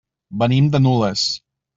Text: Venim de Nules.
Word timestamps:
Venim 0.43 0.71
de 0.75 0.81
Nules. 0.85 1.27